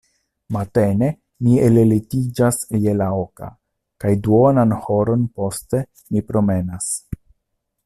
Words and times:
Matene 0.55 1.09
mi 1.47 1.57
ellitiĝas 1.65 2.57
je 2.87 2.95
la 3.03 3.11
oka, 3.19 3.51
kaj 4.05 4.15
duonan 4.29 4.75
horon 4.87 5.29
poste 5.43 5.85
mi 6.11 6.27
promenas. 6.33 6.91